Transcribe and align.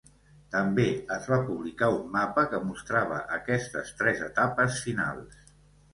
També 0.53 0.85
es 1.15 1.27
va 1.33 1.37
publicar 1.49 1.91
un 1.97 2.09
mapa 2.17 2.45
que 2.53 2.63
mostrava 2.71 3.19
aquestes 3.39 3.95
tres 4.01 4.25
etapes 4.33 4.85
finals. 4.87 5.37